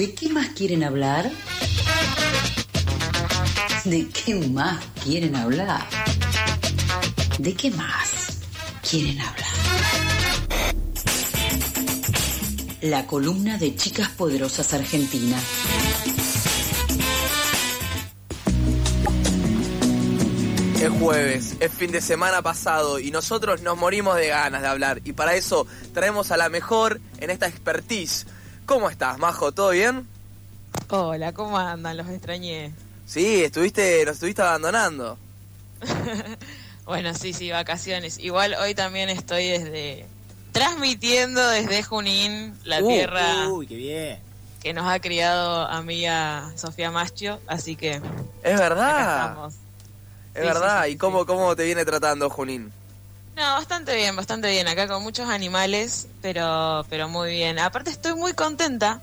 [0.00, 1.30] ¿De qué más quieren hablar?
[3.84, 5.86] ¿De qué más quieren hablar?
[7.38, 8.38] ¿De qué más
[8.80, 9.50] quieren hablar?
[12.80, 15.36] La columna de Chicas Poderosas Argentina.
[20.80, 25.02] Es jueves, es fin de semana pasado y nosotros nos morimos de ganas de hablar
[25.04, 28.24] y para eso traemos a la mejor en esta expertise.
[28.70, 29.50] ¿Cómo estás, Majo?
[29.50, 30.06] ¿Todo bien?
[30.88, 31.96] Hola, ¿cómo andan?
[31.96, 32.72] Los extrañé.
[33.04, 35.18] Sí, estuviste, nos estuviste abandonando.
[36.84, 38.18] bueno, sí, sí, vacaciones.
[38.18, 40.06] Igual hoy también estoy desde
[40.52, 44.18] transmitiendo desde Junín, la Uh, tierra Uy, qué bien.
[44.60, 48.02] que nos ha criado amiga Sofía Macho, así que
[48.42, 49.54] Es acá verdad, estamos.
[50.34, 50.86] es Sí, verdad.
[50.86, 51.26] sí, sí, ¿Y cómo, sí.
[51.26, 52.72] cómo te viene tratando Junín?
[53.40, 54.68] No, bastante bien, bastante bien.
[54.68, 57.58] Acá con muchos animales, pero, pero muy bien.
[57.58, 59.00] Aparte estoy muy contenta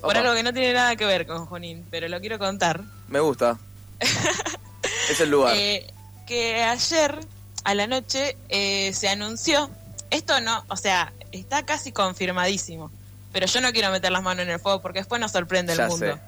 [0.00, 2.82] por Opa, algo que no tiene nada que ver con Junín, pero lo quiero contar.
[3.08, 3.58] Me gusta.
[5.10, 5.56] es el lugar.
[5.56, 5.92] Eh,
[6.24, 7.18] que ayer
[7.64, 9.68] a la noche eh, se anunció,
[10.10, 12.92] esto no, o sea, está casi confirmadísimo,
[13.32, 15.82] pero yo no quiero meter las manos en el fuego porque después nos sorprende Ya
[15.82, 16.14] el mundo.
[16.14, 16.20] sé.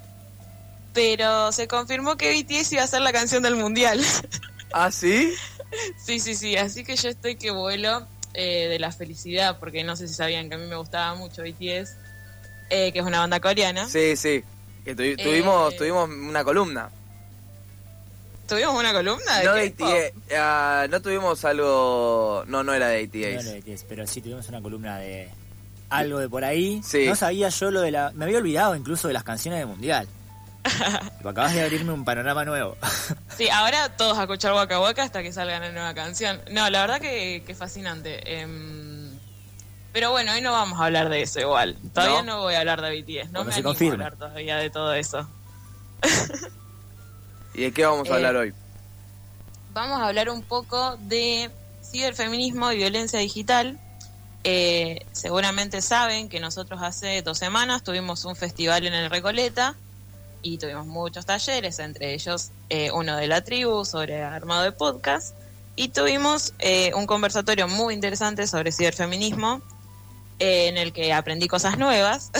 [0.94, 4.04] Pero se confirmó que BTS iba a ser la canción del mundial.
[4.72, 5.32] ¿Ah, sí?
[5.96, 9.96] sí, sí, sí, así que yo estoy que vuelo eh, de la felicidad, porque no
[9.96, 11.96] sé si sabían que a mí me gustaba mucho BTS,
[12.70, 13.88] eh, que es una banda coreana.
[13.88, 14.42] Sí, sí.
[14.84, 16.90] Que tuvi- tuvimos, Eh, tuvimos una columna.
[18.48, 19.66] ¿Tuvimos una columna de No de?
[19.66, 22.44] ATA, ah, no tuvimos algo...
[22.46, 23.44] No, no era de ATAs.
[23.44, 25.28] No lo BTS, pero sí tuvimos una columna de
[25.90, 26.80] algo de por ahí.
[26.84, 27.06] Sí.
[27.06, 28.10] No sabía yo lo de la.
[28.14, 30.06] Me había olvidado incluso de las canciones del mundial.
[31.24, 32.76] Acabas de abrirme un panorama nuevo.
[33.36, 36.40] Sí, ahora todos a escuchar Waka Waka hasta que salga la nueva canción.
[36.50, 38.40] No, la verdad que, que fascinante.
[38.40, 39.10] Em,
[39.92, 41.76] pero bueno, hoy no vamos a hablar de eso igual.
[41.92, 42.36] Todavía ¿No?
[42.36, 43.26] no, voy a hablar de BTS.
[43.26, 43.90] No Cuando me se animo confirme.
[44.04, 45.28] a hablar todavía de todo eso.
[47.54, 48.54] ¿Y de qué vamos a Eh, hablar hoy?
[49.72, 51.50] Vamos a hablar un poco de
[51.82, 53.78] ciberfeminismo y violencia digital.
[54.44, 59.74] Eh, seguramente saben que nosotros hace dos semanas tuvimos un festival en el Recoleta
[60.46, 65.34] y tuvimos muchos talleres, entre ellos eh, uno de la tribu sobre armado de podcast
[65.74, 69.60] y tuvimos eh, un conversatorio muy interesante sobre ciberfeminismo
[70.38, 72.30] eh, en el que aprendí cosas nuevas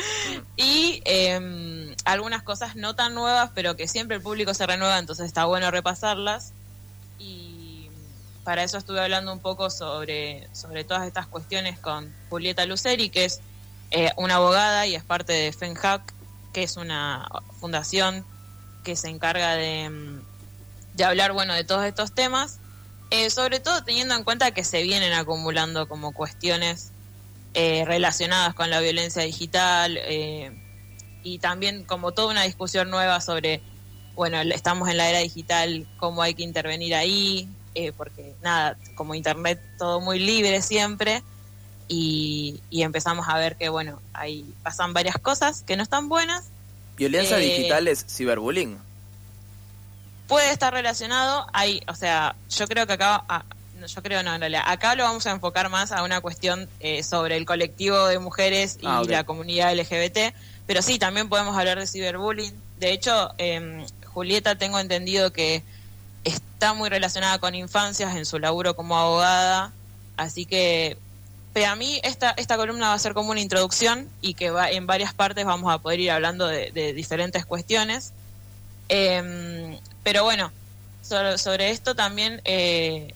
[0.56, 5.26] y eh, algunas cosas no tan nuevas, pero que siempre el público se renueva, entonces
[5.26, 6.52] está bueno repasarlas.
[7.18, 7.90] Y
[8.42, 13.26] para eso estuve hablando un poco sobre, sobre todas estas cuestiones con Julieta Luceri, que
[13.26, 13.40] es
[13.90, 16.02] eh, una abogada y es parte de FENHAC,
[16.52, 17.28] que es una
[17.60, 18.24] fundación
[18.84, 20.20] que se encarga de, mm,
[20.94, 22.58] de hablar bueno de todos estos temas,
[23.10, 26.92] eh, sobre todo teniendo en cuenta que se vienen acumulando como cuestiones
[27.54, 30.52] eh, relacionadas con la violencia digital eh,
[31.22, 33.60] y también como toda una discusión nueva sobre,
[34.14, 39.14] bueno, estamos en la era digital, cómo hay que intervenir ahí, eh, porque nada, como
[39.14, 41.22] Internet todo muy libre siempre
[41.92, 46.44] y, y empezamos a ver que, bueno, ahí pasan varias cosas que no están buenas.
[46.96, 48.78] ¿Violencia eh, digital es ciberbullying?
[50.26, 53.44] Puede estar relacionado, hay, o sea, yo creo que acá, ah,
[53.86, 57.02] yo creo no, en realidad, acá lo vamos a enfocar más a una cuestión eh,
[57.02, 60.34] sobre el colectivo de mujeres y Ah, la comunidad LGBT,
[60.66, 62.54] pero sí, también podemos hablar de ciberbullying.
[62.80, 65.62] De hecho, em, Julieta tengo entendido que
[66.24, 69.72] está muy relacionada con infancias en su laburo como abogada,
[70.16, 70.96] así que
[71.52, 74.70] pero a mí esta, esta columna va a ser como una introducción y que va,
[74.70, 78.12] en varias partes vamos a poder ir hablando de, de diferentes cuestiones.
[78.88, 80.50] Em, pero bueno,
[81.02, 83.12] sobre, sobre esto también, eh,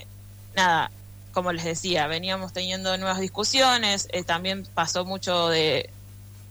[0.55, 0.91] nada,
[1.33, 5.91] como les decía, veníamos teniendo nuevas discusiones, eh, también pasó mucho de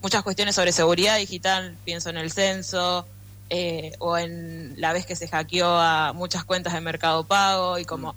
[0.01, 3.05] muchas cuestiones sobre seguridad digital, pienso en el censo,
[3.49, 7.85] eh, o en la vez que se hackeó a muchas cuentas de Mercado Pago y
[7.85, 8.15] como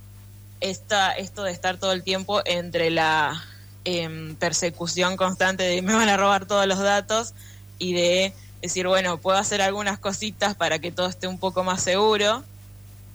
[0.60, 3.42] esta, esto de estar todo el tiempo entre la
[3.84, 7.34] em, persecución constante de me van a robar todos los datos
[7.78, 8.32] y de
[8.62, 12.42] decir, bueno, puedo hacer algunas cositas para que todo esté un poco más seguro,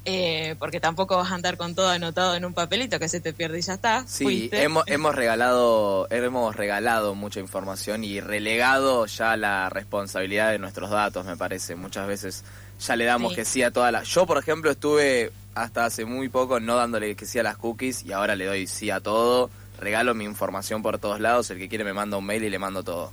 [0.05, 3.31] eh, porque tampoco vas a andar con todo anotado en un papelito que se te
[3.33, 4.05] pierde y ya está.
[4.07, 4.63] Sí, fuiste.
[4.63, 11.25] hemos, hemos regalado hemos regalado mucha información y relegado ya la responsabilidad de nuestros datos,
[11.25, 11.75] me parece.
[11.75, 12.43] Muchas veces
[12.85, 13.35] ya le damos Sí.
[13.37, 14.07] que sí a todas las...
[14.07, 18.03] Yo, por ejemplo, estuve hasta hace muy poco no dándole que sí a las cookies
[18.03, 19.49] y ahora le doy sí a todo.
[19.83, 21.49] Regalo mi información por todos lados.
[21.51, 23.11] El que quiere me manda un mail y le mando todo.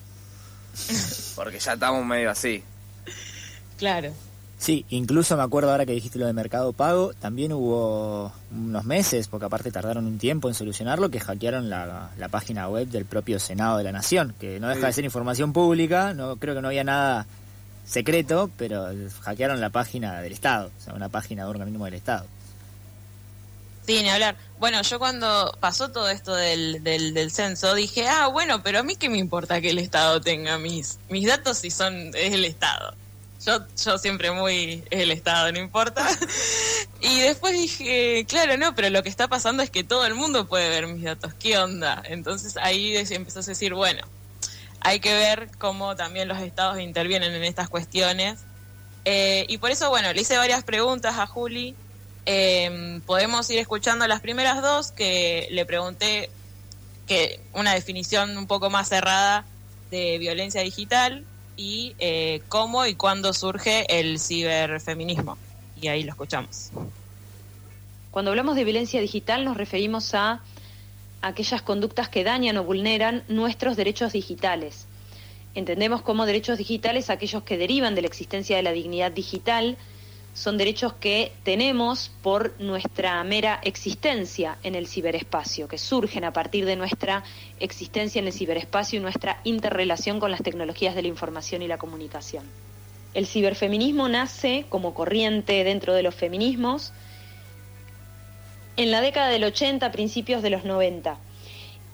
[1.34, 2.62] Porque ya estamos medio así.
[3.76, 4.12] Claro.
[4.56, 9.26] Sí, incluso me acuerdo ahora que dijiste lo de Mercado Pago, también hubo unos meses,
[9.26, 13.38] porque aparte tardaron un tiempo en solucionarlo, que hackearon la, la página web del propio
[13.38, 16.68] Senado de la Nación, que no deja de ser información pública, no creo que no
[16.68, 17.26] había nada
[17.86, 18.88] secreto, pero
[19.22, 22.26] hackearon la página del Estado, o sea, una página de organismo del Estado.
[23.90, 24.36] Sí, ni hablar.
[24.60, 28.94] Bueno, yo cuando pasó todo esto del, del, censo dije, ah, bueno, pero a mí
[28.94, 32.94] qué me importa que el Estado tenga mis, mis datos si son es el Estado.
[33.44, 36.06] Yo, yo siempre muy el Estado, no importa.
[37.00, 40.46] y después dije, claro, no, pero lo que está pasando es que todo el mundo
[40.46, 41.34] puede ver mis datos.
[41.34, 42.00] ¿Qué onda?
[42.04, 44.06] Entonces ahí empezó a decir, bueno,
[44.82, 48.38] hay que ver cómo también los estados intervienen en estas cuestiones.
[49.04, 51.74] Eh, y por eso, bueno, le hice varias preguntas a Juli
[52.26, 56.30] eh, podemos ir escuchando las primeras dos que le pregunté
[57.06, 59.44] que una definición un poco más cerrada
[59.90, 61.24] de violencia digital
[61.56, 65.36] y eh, cómo y cuándo surge el ciberfeminismo.
[65.80, 66.70] Y ahí lo escuchamos.
[68.10, 70.40] Cuando hablamos de violencia digital nos referimos a
[71.22, 74.86] aquellas conductas que dañan o vulneran nuestros derechos digitales.
[75.54, 79.76] Entendemos como derechos digitales aquellos que derivan de la existencia de la dignidad digital,
[80.34, 86.64] son derechos que tenemos por nuestra mera existencia en el ciberespacio, que surgen a partir
[86.66, 87.24] de nuestra
[87.58, 91.78] existencia en el ciberespacio y nuestra interrelación con las tecnologías de la información y la
[91.78, 92.44] comunicación.
[93.12, 96.92] El ciberfeminismo nace como corriente dentro de los feminismos
[98.76, 101.18] en la década del 80, principios de los 90,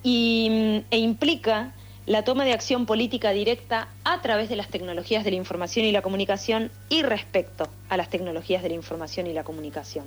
[0.03, 1.73] y, e implica
[2.07, 5.91] la toma de acción política directa a través de las tecnologías de la información y
[5.91, 10.05] la comunicación y respecto a las tecnologías de la información y la comunicación.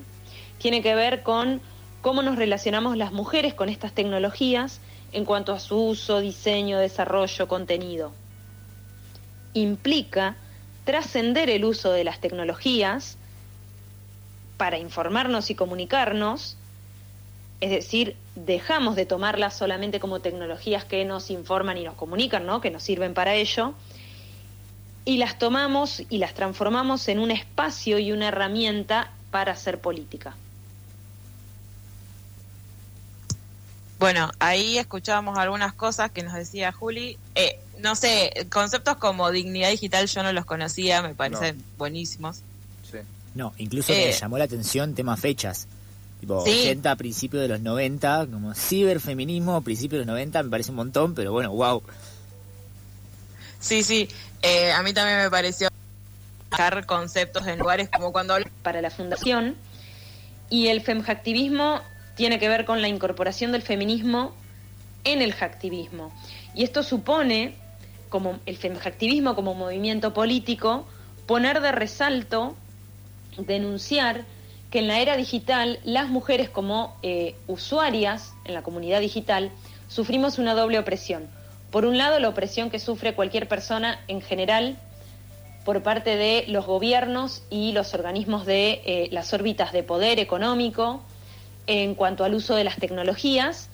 [0.59, 1.61] Tiene que ver con
[2.01, 4.81] cómo nos relacionamos las mujeres con estas tecnologías
[5.13, 8.13] en cuanto a su uso, diseño, desarrollo, contenido.
[9.53, 10.37] Implica
[10.85, 13.19] trascender el uso de las tecnologías
[14.57, 16.57] para informarnos y comunicarnos
[17.61, 22.61] es decir, dejamos de tomarlas solamente como tecnologías que nos informan y nos comunican, ¿no?
[22.61, 23.75] que nos sirven para ello,
[25.05, 30.37] y las tomamos y las transformamos en un espacio y una herramienta para hacer política.
[33.99, 37.19] Bueno, ahí escuchábamos algunas cosas que nos decía Juli.
[37.35, 42.39] Eh, no sé, conceptos como dignidad digital yo no los conocía, me parecen buenísimos.
[42.91, 42.99] Sí.
[43.35, 45.67] No, incluso me eh, llamó la atención tema fechas
[46.21, 50.77] tipo 80, principios de los 90, como ciberfeminismo, principios de los 90, me parece un
[50.77, 51.83] montón, pero bueno, wow.
[53.59, 54.09] Sí, sí,
[54.43, 55.69] eh, a mí también me pareció
[56.51, 59.57] dejar conceptos en lugares como cuando para la fundación
[60.49, 61.81] y el femhacktivismo
[62.17, 64.35] tiene que ver con la incorporación del feminismo
[65.05, 66.13] en el hacktivismo
[66.55, 67.55] y esto supone
[68.09, 70.87] como el femhacktivismo como movimiento político
[71.27, 72.57] poner de resalto
[73.39, 74.25] denunciar
[74.71, 79.51] que en la era digital las mujeres como eh, usuarias en la comunidad digital
[79.89, 81.29] sufrimos una doble opresión.
[81.71, 84.77] Por un lado, la opresión que sufre cualquier persona en general
[85.65, 91.03] por parte de los gobiernos y los organismos de eh, las órbitas de poder económico
[91.67, 93.69] en cuanto al uso de las tecnologías.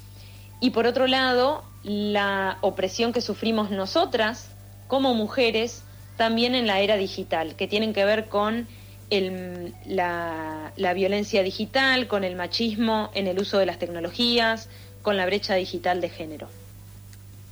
[0.60, 4.50] Y por otro lado, la opresión que sufrimos nosotras
[4.88, 5.82] como mujeres
[6.16, 8.66] también en la era digital, que tienen que ver con
[9.10, 14.68] el, la, la, violencia digital, con el machismo en el uso de las tecnologías,
[15.02, 16.48] con la brecha digital de género.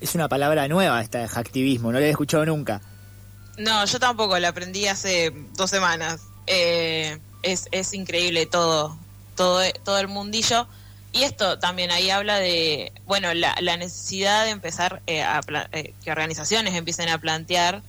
[0.00, 2.82] Es una palabra nueva esta de hacktivismo, no la he escuchado nunca.
[3.56, 6.22] No, yo tampoco, la aprendí hace dos semanas.
[6.46, 8.98] Eh, es, es increíble todo,
[9.36, 10.66] todo, todo el mundillo.
[11.12, 15.40] Y esto también ahí habla de, bueno, la, la necesidad de empezar eh, a
[15.70, 17.82] eh, que organizaciones empiecen a plantear,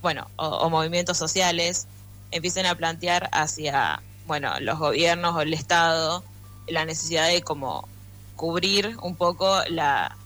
[0.00, 1.86] bueno, o movimientos sociales,
[2.30, 6.24] empiecen a plantear hacia, bueno, los gobiernos o el Estado
[6.70, 7.88] la necesidad de como
[8.36, 10.16] cubrir un poco la,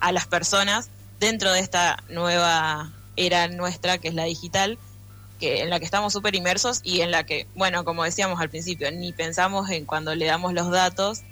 [0.00, 4.78] a las personas dentro de esta nueva era nuestra que es la digital,
[5.38, 8.50] que en la que estamos súper inmersos y en la que, bueno, como decíamos al
[8.50, 11.22] principio, ni pensamos en cuando le damos los datos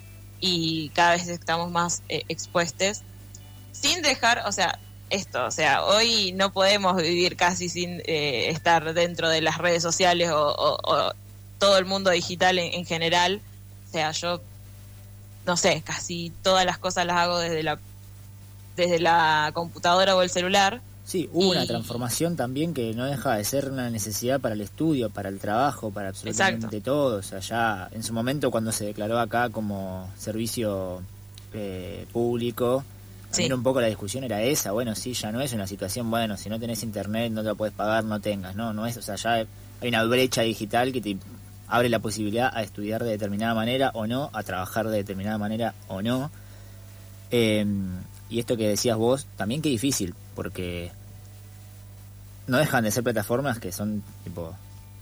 [0.41, 3.03] y cada vez estamos más eh, expuestos,
[3.73, 4.79] sin dejar, o sea,
[5.11, 9.83] esto, o sea, hoy no podemos vivir casi sin eh, estar dentro de las redes
[9.83, 11.13] sociales o,
[11.59, 13.41] todo el mundo digital en, general.
[13.89, 14.41] O sea, yo,
[15.45, 17.79] no sé, casi todas las cosas las hago desde la,
[18.77, 20.81] desde la computadora o el celular.
[21.05, 25.09] Sí, hubo una transformación también que no deja de ser una necesidad para el estudio,
[25.09, 27.17] para el trabajo, para absolutamente todo.
[27.17, 31.01] O sea, ya en su momento cuando se declaró acá como servicio
[31.55, 32.85] eh, público,
[33.31, 33.51] Sí.
[33.53, 36.49] un poco la discusión era esa, bueno, sí, ya no es una situación, bueno, si
[36.49, 39.17] no tenés internet no te lo puedes pagar, no tengas, no, no es, o sea,
[39.17, 39.47] ya
[39.81, 41.19] hay una brecha digital que te
[41.69, 45.75] abre la posibilidad a estudiar de determinada manera o no, a trabajar de determinada manera
[45.87, 46.31] o no.
[47.31, 50.91] Em, y esto que decías vos, también qué difícil, porque
[52.47, 54.57] no dejan de ser plataformas que son tipo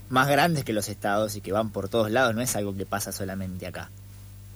[0.09, 2.85] más grandes que los estados y que van por todos lados, no es algo que
[2.85, 3.89] pasa solamente acá.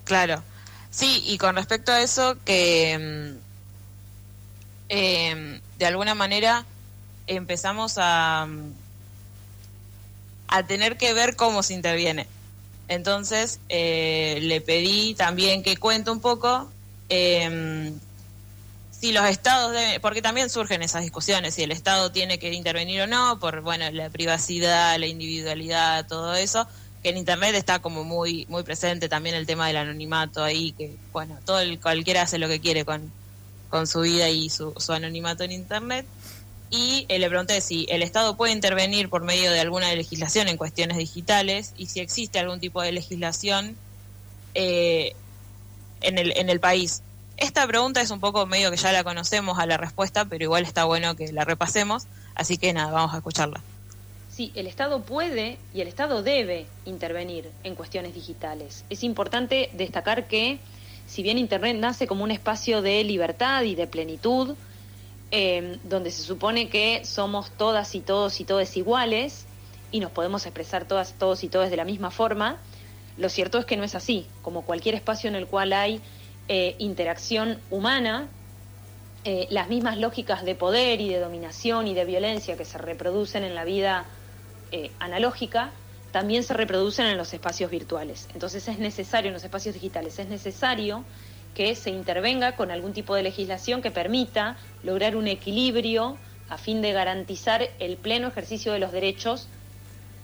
[0.04, 0.42] Claro,
[0.90, 3.34] sí, y con respecto a eso, que
[4.88, 6.64] eh, de alguna manera
[7.26, 8.46] empezamos a,
[10.48, 12.26] a tener que ver cómo se interviene.
[12.88, 16.68] Entonces eh, le pedí también que cuente un poco
[17.08, 17.92] eh,
[19.02, 23.00] si los estados deben, porque también surgen esas discusiones, si el Estado tiene que intervenir
[23.02, 26.68] o no, por bueno la privacidad, la individualidad, todo eso,
[27.02, 30.96] que en Internet está como muy muy presente también el tema del anonimato ahí, que
[31.12, 33.10] bueno, todo el, cualquiera hace lo que quiere con,
[33.72, 36.04] con su vida y su, anonimato en Internet
[36.70, 40.58] y eh, le pregunté si el Estado puede intervenir por medio de alguna legislación en
[40.58, 43.74] cuestiones digitales y si existe algún tipo de legislación
[44.54, 45.14] eh,
[46.02, 47.02] en, el, en el país.
[47.38, 50.64] Esta pregunta es un poco medio que ya la conocemos a la respuesta, pero igual
[50.64, 53.62] está bueno que la repasemos, así que nada, vamos a escucharla.
[54.30, 58.84] Sí, el Estado puede y el Estado debe intervenir en cuestiones digitales.
[58.90, 60.58] Es importante destacar que
[61.06, 64.56] si bien Internet nace como un espacio de libertad y de plenitud,
[65.30, 69.46] eh, donde se supone que somos todas y todos y todas iguales
[69.90, 72.58] y nos podemos expresar todas, todos y todas de la misma forma,
[73.18, 74.26] lo cierto es que no es así.
[74.42, 76.00] Como cualquier espacio en el cual hay
[76.48, 78.28] eh, interacción humana,
[79.24, 83.44] eh, las mismas lógicas de poder y de dominación y de violencia que se reproducen
[83.44, 84.04] en la vida
[84.72, 85.70] eh, analógica,
[86.12, 88.28] también se reproducen en los espacios virtuales.
[88.34, 91.04] Entonces es necesario, en los espacios digitales, es necesario
[91.54, 96.82] que se intervenga con algún tipo de legislación que permita lograr un equilibrio a fin
[96.82, 99.48] de garantizar el pleno ejercicio de los derechos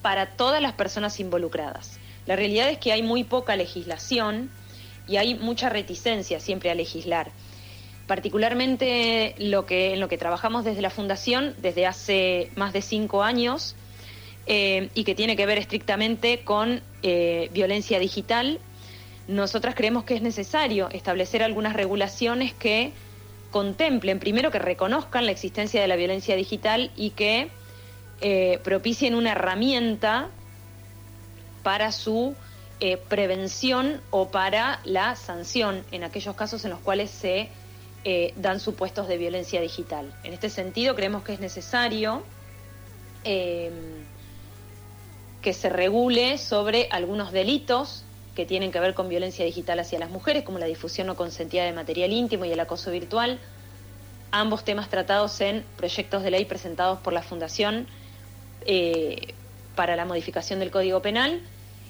[0.03, 1.99] para todas las personas involucradas.
[2.27, 4.51] La realidad es que hay muy poca legislación
[5.07, 7.33] y hay mucha reticencia siempre a legislar.
[8.07, 13.23] Particularmente lo que, en lo que trabajamos desde la Fundación desde hace más de cinco
[13.23, 13.75] años
[14.51, 18.61] eh, y que tiene que ver estrictamente con eh, violencia digital
[19.27, 22.95] nosotras creemos que es necesario establecer algunas regulaciones que
[23.51, 27.51] contemplen, primero que reconozcan la existencia de la violencia digital y que
[28.23, 30.31] eh, propicien una herramienta
[31.63, 32.35] para su
[33.09, 37.51] prevención o para la sanción en aquellos casos en los cuales se
[38.37, 40.15] dan supuestos de violencia digital.
[40.23, 42.23] En este sentido, creemos que es necesario
[45.43, 48.05] que se regule sobre algunos delitos
[48.35, 51.65] que tienen que ver con violencia digital hacia las mujeres, como la difusión no consentida
[51.65, 53.39] de material íntimo y el acoso virtual,
[54.31, 57.87] ambos temas tratados en proyectos de ley presentados por la Fundación
[58.67, 59.35] eh,
[59.75, 61.41] para la modificación del Código Penal.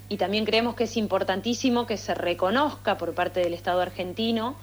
[0.09, 4.57] Y también creemos que es importantísimo que se reconozca por parte del Estado argentino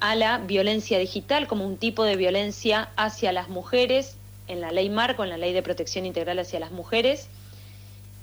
[0.00, 4.88] a la violencia digital como un tipo de violencia hacia las mujeres en la ley
[4.88, 7.28] marco, en la ley de protección integral hacia las mujeres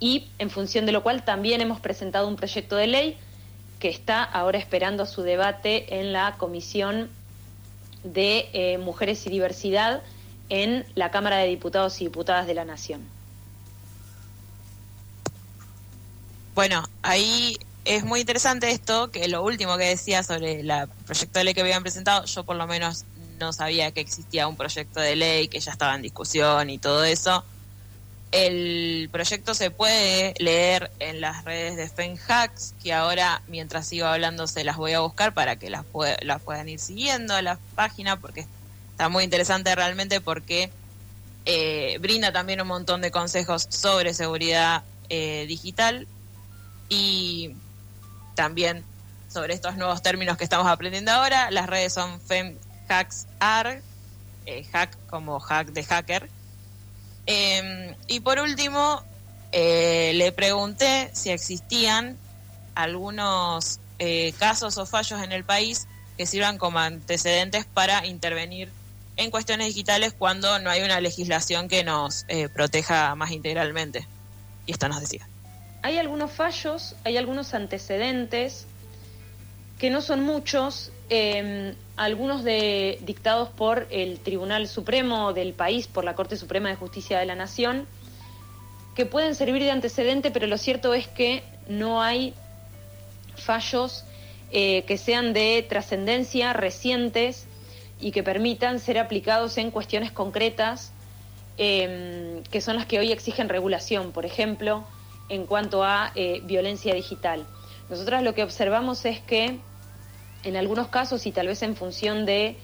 [0.02, 3.16] y en función de lo cual también hemos presentado un proyecto de ley
[3.78, 7.08] que está ahora esperando su debate en la Comisión
[8.02, 10.02] de eh, Mujeres y Diversidad
[10.48, 13.00] en la Cámara de Diputados y Diputadas de la Nación.
[16.56, 20.72] Bueno, ahí es muy interesante esto, que lo último que decía sobre el
[21.06, 23.04] proyecto de ley que habían presentado, yo por lo menos
[23.38, 27.04] no sabía que existía un proyecto de ley, que ya estaba en discusión y todo
[27.04, 27.44] eso.
[28.32, 34.46] El proyecto se puede leer en las redes de FenHacks, que ahora, mientras sigo hablando,
[34.46, 38.46] se las voy a buscar para que las, puedan ir siguiendo a la página, porque
[38.90, 40.70] está muy interesante realmente porque
[41.44, 46.08] eh, brinda también un montón de consejos sobre seguridad eh, digital
[46.88, 47.54] y
[48.34, 48.82] también
[49.28, 51.50] sobre estos nuevos términos que estamos aprendiendo ahora.
[51.50, 53.82] Las redes son FemHacksAR,
[54.46, 56.30] eh, hack como hack de hacker
[57.26, 59.02] Em, y por último,
[59.52, 62.16] eh, le pregunté si existían
[62.74, 65.86] algunos eh, casos o fallos en el país
[66.16, 68.70] que sirvan como antecedentes para intervenir
[69.16, 74.06] en cuestiones digitales cuando no hay una legislación que nos eh, proteja más integralmente.
[74.66, 75.28] Y esto nos decía.
[75.82, 78.66] Hay algunos fallos, hay algunos antecedentes
[79.78, 86.04] que no son muchos, em, algunos de, dictados por el Tribunal Supremo del país, por
[86.04, 87.86] la Corte Suprema de Justicia de la Nación,
[88.94, 92.32] que pueden servir de antecedente, pero lo cierto es que no hay
[93.36, 94.06] fallos
[94.52, 97.46] eh, que sean de trascendencia recientes
[98.00, 100.92] y que permitan ser aplicados en cuestiones concretas
[101.58, 104.84] em, que son las que hoy exigen regulación, por ejemplo,
[105.28, 107.44] en cuanto a eh, violencia digital.
[107.90, 109.58] Nosotras lo que observamos es que
[110.44, 112.56] en algunos casos y tal vez en función de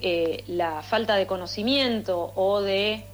[0.00, 3.04] eh, la falta de conocimiento o de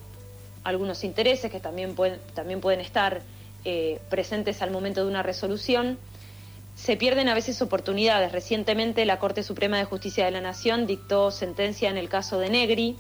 [0.65, 3.23] algunos intereses que también pueden, también pueden estar
[3.65, 5.99] eh, presentes al momento de una resolución,
[6.75, 8.33] se pierden a veces oportunidades.
[8.33, 12.49] Recientemente la Corte Suprema de Justicia de la Nación dictó sentencia en el caso de
[12.49, 12.97] Negri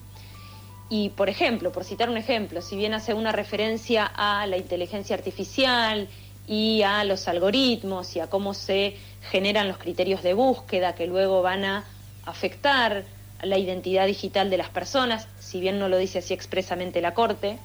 [0.88, 5.16] y, por ejemplo, por citar un ejemplo, si bien hace una referencia a la inteligencia
[5.16, 6.08] artificial
[6.52, 8.98] y a los algoritmos y a cómo se
[9.30, 11.84] generan los criterios de búsqueda que luego van a
[12.26, 13.04] afectar
[13.40, 17.56] la identidad digital de las personas, si bien no lo dice así expresamente la Corte.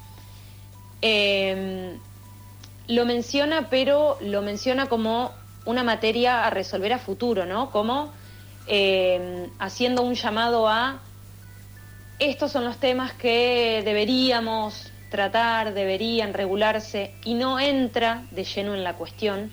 [1.02, 2.00] Em,
[2.88, 5.34] lo menciona, pero lo menciona como
[5.66, 7.72] una materia a resolver a futuro, ¿no?
[7.72, 8.14] Como
[8.68, 11.02] em, haciendo un llamado a
[12.20, 18.84] estos son los temas que deberíamos tratar, deberían regularse y no entra de lleno en
[18.84, 19.52] la cuestión,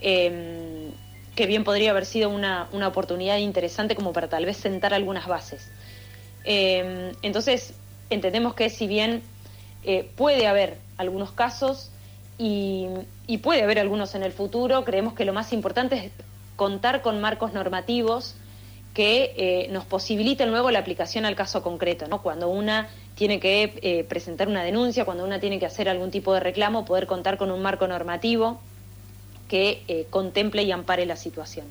[0.00, 0.92] em,
[1.34, 5.70] que bien podría haber sido una, oportunidad interesante como para tal vez sentar algunas bases.
[6.44, 7.74] Em, entonces,
[8.10, 9.22] entendemos que si bien
[9.84, 11.90] eh, puede haber algunos casos
[12.38, 12.86] y,
[13.26, 16.12] y puede haber algunos en el futuro, creemos que lo más importante es
[16.56, 18.36] contar con marcos normativos
[18.94, 22.22] que eh, nos posibiliten luego la aplicación al caso concreto, ¿no?
[22.22, 22.88] Cuando una
[23.22, 26.84] tiene que eh, presentar una denuncia, cuando una tiene que hacer algún tipo de reclamo,
[26.84, 28.60] poder contar con un marco normativo
[29.46, 31.64] que eh, contemple y ampare la situación.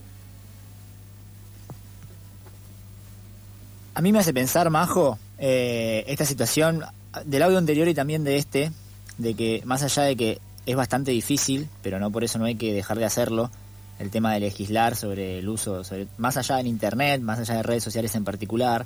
[3.95, 6.85] A mí me hace pensar, Majo, esta situación
[7.25, 8.71] del audio anterior y también de este,
[9.17, 12.55] de que más allá de que es bastante difícil, pero no por eso no hay
[12.55, 13.51] que dejar de hacerlo,
[13.99, 15.81] el tema de legislar sobre el uso,
[16.17, 18.85] más allá en Internet, más allá de redes sociales en particular.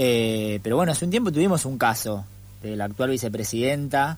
[0.00, 2.24] Eh, pero bueno, hace un tiempo tuvimos un caso
[2.62, 4.16] de la actual vicepresidenta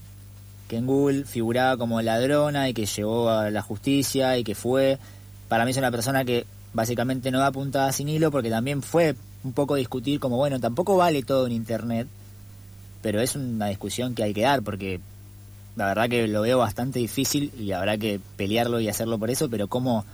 [0.69, 4.99] que en Google figuraba como ladrona y que llegó a la justicia y que fue,
[5.49, 6.45] para mí es una persona que
[6.75, 10.99] básicamente no da puntada sin hilo porque también fue un poco discutir como, bueno, tampoco
[10.99, 12.07] vale todo en Internet,
[13.01, 15.01] pero es una discusión que hay que dar porque
[15.77, 19.49] la verdad que lo veo bastante difícil y habrá que pelearlo y hacerlo por eso,
[19.49, 20.05] pero cómo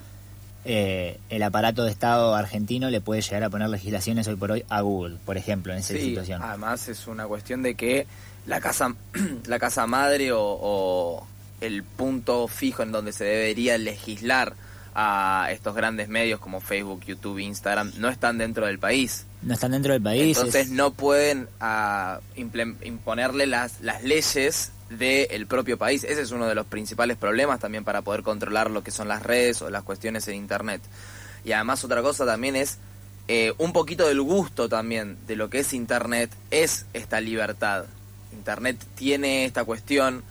[0.69, 4.65] eh, el aparato de Estado argentino le puede llegar a poner legislaciones hoy por hoy
[4.69, 6.43] a Google, por ejemplo, en esa situación.
[6.43, 8.09] Además es una cuestión de que
[8.47, 8.93] la casa,
[9.47, 11.25] la casa madre o,
[11.61, 14.55] el punto fijo en donde se debería legislar
[14.95, 19.25] a estos grandes medios como Facebook, YouTube, Instagram, no están dentro del país.
[19.43, 20.37] No están dentro del país.
[20.37, 26.05] Entonces no pueden ah, imponerle las, las leyes del propio país.
[26.05, 29.23] Ese es uno de los principales problemas también para poder controlar lo que son las
[29.23, 30.83] redes o las cuestiones en Internet.
[31.45, 32.79] Y además otra cosa también es
[33.29, 37.87] eh, un poquito del gusto también de lo que es Internet, es esta libertad.
[38.33, 40.23] Internet tiene esta cuestión,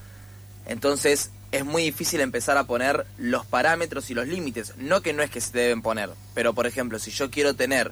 [0.66, 4.74] entonces es muy difícil empezar a poner los parámetros y los límites.
[4.78, 7.92] No que no es que se deben poner, pero por ejemplo, si yo quiero tener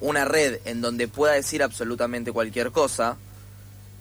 [0.00, 3.16] una red en donde pueda decir absolutamente cualquier cosa,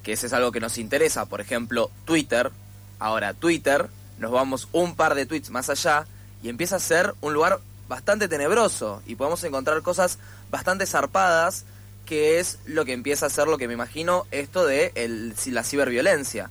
[0.03, 2.51] que ese es algo que nos interesa, por ejemplo, Twitter.
[2.99, 3.89] Ahora, Twitter,
[4.19, 6.05] nos vamos un par de tweets más allá
[6.43, 10.19] y empieza a ser un lugar bastante tenebroso y podemos encontrar cosas
[10.51, 11.65] bastante zarpadas
[12.05, 14.91] que es lo que empieza a ser lo que me imagino esto de
[15.47, 16.49] la ciberviolencia.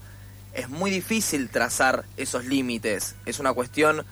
[0.55, 4.05] Es muy difícil trazar esos límites, es una cuestión,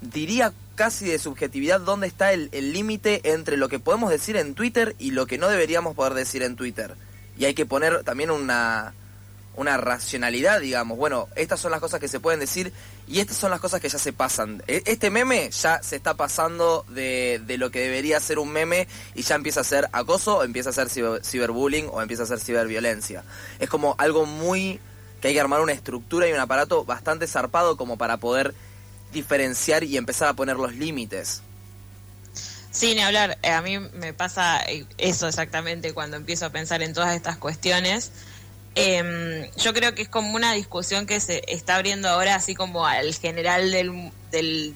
[0.00, 4.94] diría casi de subjetividad, dónde está el límite entre lo que podemos decir en Twitter
[4.98, 6.96] y lo que no deberíamos poder decir en Twitter
[7.36, 8.94] y hay que poner también una,
[9.56, 10.98] una racionalidad, digamos.
[10.98, 12.72] Bueno, estas son las cosas que se pueden decir
[13.06, 14.62] y estas son las cosas que ya se pasan.
[14.66, 18.88] E, este meme ya se está pasando de, de lo que debería ser un meme
[19.14, 22.40] y ya empieza a ser acoso, o empieza a ser ciberbullying o empieza a ser
[22.40, 23.24] ciberviolencia.
[23.58, 24.80] Es como algo muy
[25.20, 28.54] que hay que armar una estructura y un aparato bastante zarpado como para poder
[29.12, 31.42] diferenciar y empezar a poner los límites.
[32.74, 36.92] Sin hablar, eh, a mí me pasa eh, eso exactamente cuando empiezo a pensar en
[36.92, 38.10] todas estas cuestiones.
[38.74, 42.84] Em, yo creo que es como una discusión que se está abriendo ahora, así como
[42.84, 44.10] al general del,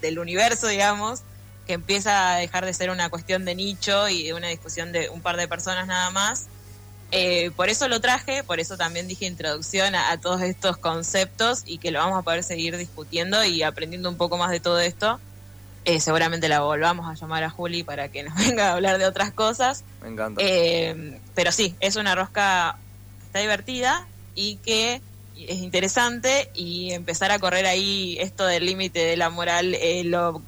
[0.00, 1.22] del, universo, digamos,
[1.66, 5.08] que empieza a dejar de ser una cuestión de nicho y de una discusión de
[5.08, 6.46] un par de personas nada más.
[7.10, 11.78] Eh, por eso lo traje, por eso también dije introducción a, todos estos conceptos y
[11.78, 15.18] que lo vamos a poder seguir discutiendo y aprendiendo un poco más de todo esto.
[15.84, 19.06] Eh, seguramente la volvamos a llamar a Juli para que nos venga a hablar de
[19.06, 19.84] otras cosas.
[20.02, 20.40] Me encanta.
[20.44, 22.76] Eh, pero sí, es una rosca
[23.20, 25.00] que está divertida y que
[25.36, 30.42] es interesante y empezar a correr ahí esto del límite de la moral, eh, lo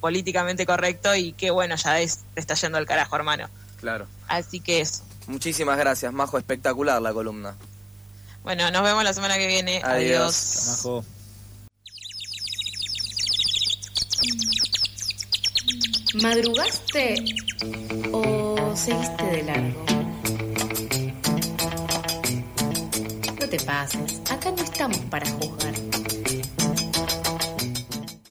[0.00, 3.48] políticamente correcto y que bueno, ya es, te está yendo al carajo, hermano.
[3.80, 4.06] Claro.
[4.28, 5.02] Así que eso.
[5.26, 6.38] Muchísimas gracias, Majo.
[6.38, 7.56] Espectacular la columna.
[8.44, 9.82] Bueno, nos vemos la semana que viene.
[9.84, 10.84] Adiós.
[10.84, 11.04] Adiós.
[16.22, 17.14] ¿Madrugaste
[18.10, 19.84] o seguiste de largo?
[23.38, 25.85] No te pases, acá no estamos para juzgar.